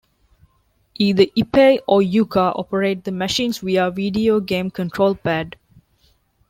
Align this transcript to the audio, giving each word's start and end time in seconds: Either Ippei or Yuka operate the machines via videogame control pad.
Either 0.95 1.25
Ippei 1.37 1.77
or 1.87 2.01
Yuka 2.01 2.57
operate 2.57 3.03
the 3.03 3.11
machines 3.11 3.59
via 3.59 3.91
videogame 3.91 4.73
control 4.73 5.13
pad. 5.13 5.57